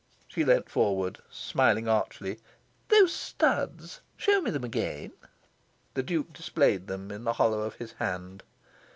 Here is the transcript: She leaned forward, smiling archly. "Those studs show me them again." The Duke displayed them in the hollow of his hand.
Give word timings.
She 0.27 0.43
leaned 0.43 0.67
forward, 0.67 1.19
smiling 1.29 1.87
archly. 1.87 2.39
"Those 2.87 3.13
studs 3.13 4.01
show 4.17 4.41
me 4.41 4.49
them 4.49 4.63
again." 4.63 5.11
The 5.93 6.01
Duke 6.01 6.33
displayed 6.33 6.87
them 6.87 7.11
in 7.11 7.23
the 7.23 7.33
hollow 7.33 7.59
of 7.61 7.75
his 7.75 7.91
hand. 7.91 8.41